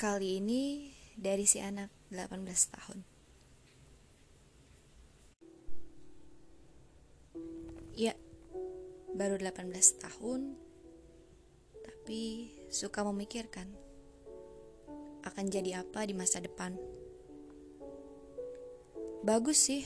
[0.00, 2.40] Kali ini dari si anak 18
[2.72, 2.98] tahun.
[7.92, 8.16] Ya,
[9.12, 9.68] baru 18
[10.00, 10.56] tahun,
[11.84, 13.68] tapi suka memikirkan
[15.20, 16.80] akan jadi apa di masa depan.
[19.20, 19.84] Bagus sih,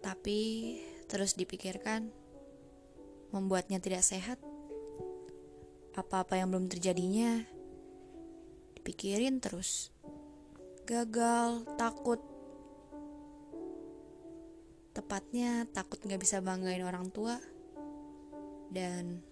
[0.00, 0.80] tapi
[1.12, 2.08] terus dipikirkan
[3.36, 4.40] membuatnya tidak sehat.
[5.92, 7.55] Apa-apa yang belum terjadinya
[8.86, 9.90] dipikirin terus.
[10.86, 12.22] Gagal, takut.
[14.94, 17.34] Tepatnya takut gak bisa banggain orang tua
[18.70, 19.26] dan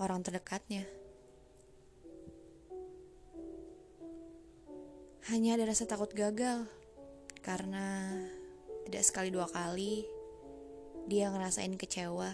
[0.00, 0.88] orang terdekatnya.
[5.28, 6.64] Hanya ada rasa takut gagal
[7.44, 8.08] karena
[8.88, 10.08] tidak sekali dua kali
[11.04, 12.32] dia ngerasain kecewa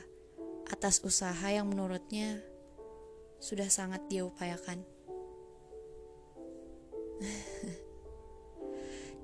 [0.70, 2.38] atas usaha yang menurutnya
[3.42, 4.99] sudah sangat dia upayakan.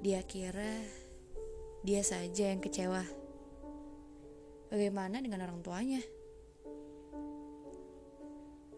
[0.06, 0.86] Dia kira
[1.82, 3.02] dia saja yang kecewa.
[4.70, 5.98] Bagaimana dengan orang tuanya?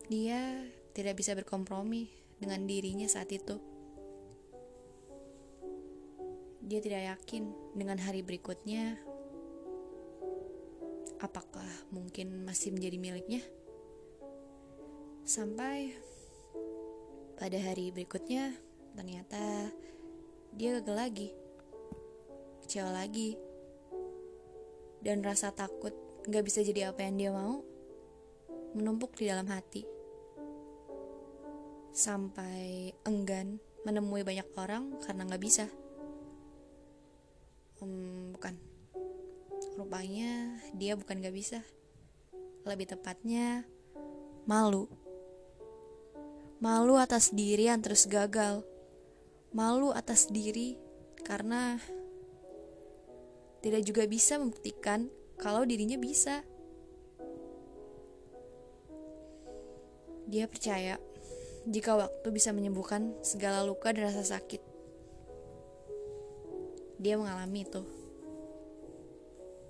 [0.09, 0.65] Dia
[0.97, 2.09] tidak bisa berkompromi
[2.41, 3.61] dengan dirinya saat itu.
[6.65, 8.97] Dia tidak yakin dengan hari berikutnya
[11.21, 13.45] apakah mungkin masih menjadi miliknya.
[15.29, 15.93] Sampai
[17.37, 18.57] pada hari berikutnya
[18.97, 19.69] ternyata
[20.59, 21.29] dia gagal lagi.
[22.67, 23.39] Kecewa lagi.
[24.99, 25.95] Dan rasa takut
[26.27, 27.63] gak bisa jadi apa yang dia mau
[28.75, 29.87] menumpuk di dalam hati.
[31.95, 35.65] Sampai enggan menemui banyak orang karena gak bisa
[37.81, 38.55] hmm, bukan
[39.81, 41.65] rupanya dia bukan gak bisa
[42.69, 43.65] lebih tepatnya
[44.45, 44.93] malu
[46.61, 48.67] malu atas diri yang terus gagal
[49.53, 50.77] malu atas diri
[51.25, 51.81] karena
[53.65, 56.45] tidak juga bisa membuktikan kalau dirinya bisa
[60.29, 61.01] dia percaya
[61.69, 64.69] jika waktu bisa menyembuhkan segala luka dan rasa sakit
[66.99, 67.83] dia mengalami itu.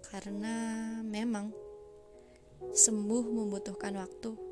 [0.08, 0.56] Karena
[1.04, 1.52] memang
[2.72, 4.47] sembuh membutuhkan waktu.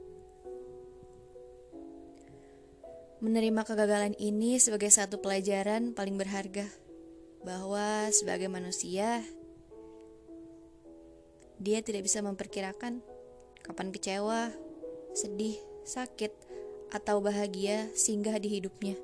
[3.20, 6.68] Menerima kegagalan ini sebagai satu pelajaran paling berharga
[7.40, 9.24] bahwa sebagai manusia
[11.56, 13.00] dia tidak bisa memperkirakan
[13.64, 14.52] kapan kecewa,
[15.16, 15.56] sedih,
[15.88, 16.30] sakit,
[16.92, 19.00] atau bahagia singgah di hidupnya.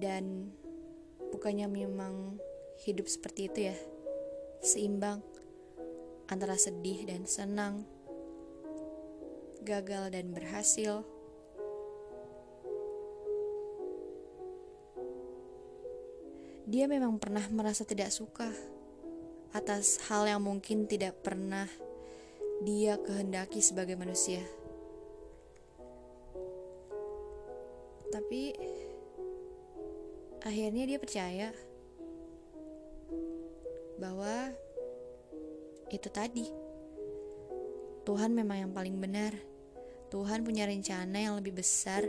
[0.00, 0.54] dan
[1.30, 2.40] bukannya memang
[2.80, 3.76] hidup seperti itu ya
[4.64, 5.20] seimbang
[6.32, 7.84] antara sedih dan senang
[9.60, 11.04] gagal dan berhasil.
[16.70, 18.46] Dia memang pernah merasa tidak suka
[19.50, 21.66] atas hal yang mungkin tidak pernah
[22.62, 24.44] dia kehendaki sebagai manusia.
[28.14, 28.54] Tapi
[30.46, 31.50] akhirnya dia percaya
[33.98, 34.54] bahwa
[35.90, 36.46] itu tadi.
[38.06, 39.49] Tuhan memang yang paling benar.
[40.10, 42.02] Tuhan punya rencana yang lebih besar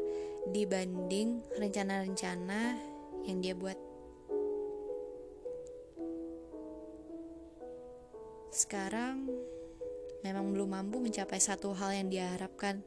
[0.49, 2.61] dibanding rencana-rencana
[3.29, 3.77] yang dia buat.
[8.49, 9.29] Sekarang
[10.25, 12.81] memang belum mampu mencapai satu hal yang dia harapkan.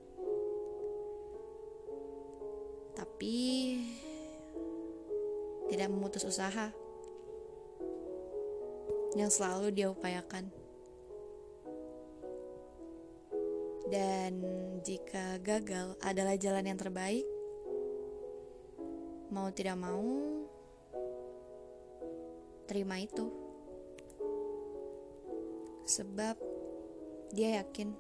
[2.99, 3.35] Tapi
[5.71, 6.75] tidak memutus usaha
[9.15, 10.64] yang selalu dia upayakan.
[13.85, 14.41] Dan
[14.81, 17.27] jika gagal adalah jalan yang terbaik,
[19.29, 20.05] mau tidak mau,
[22.65, 23.29] terima itu.
[25.85, 26.41] Sebab
[27.37, 27.93] dia yakin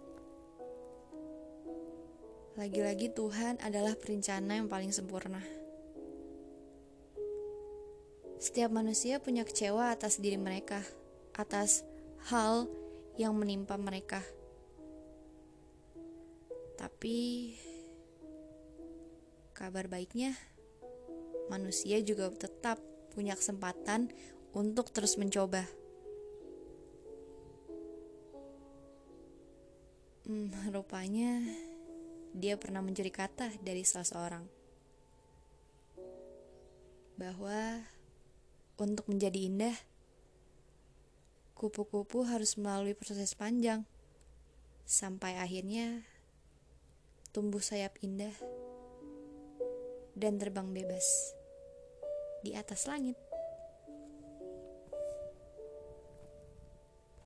[2.54, 5.42] lagi-lagi Tuhan adalah perencana yang paling sempurna.
[8.38, 10.78] Setiap manusia punya kecewa atas diri mereka,
[11.34, 11.82] atas
[12.30, 12.70] hal
[13.18, 14.22] yang menimpa mereka.
[16.74, 17.16] Tapi
[19.54, 20.34] kabar baiknya,
[21.46, 22.82] manusia juga tetap
[23.14, 24.10] punya kesempatan
[24.54, 25.66] untuk terus mencoba.
[30.24, 31.44] Hmm, rupanya
[32.34, 34.44] dia pernah mencuri kata dari salah seorang
[37.14, 37.86] bahwa
[38.74, 39.76] untuk menjadi indah,
[41.54, 43.86] kupu-kupu harus melalui proses panjang
[44.82, 46.02] sampai akhirnya
[47.34, 48.30] tumbuh sayap indah
[50.14, 51.34] dan terbang bebas
[52.46, 53.18] di atas langit.